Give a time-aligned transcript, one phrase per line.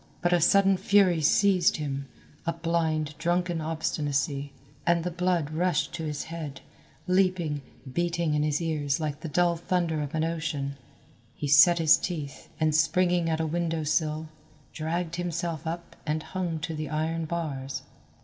[0.23, 2.07] But a sudden fury seized him,
[2.47, 4.51] a blind, drunken obstinacy,
[4.83, 6.61] and the blood rushed to his head,
[7.05, 7.61] leaping,
[7.93, 10.75] beating in his ears like the dull thunder of an ocean.
[11.35, 14.29] He set his teeth, and springing at a window sill,
[14.73, 17.83] dragged himself up and hung to the iron bars.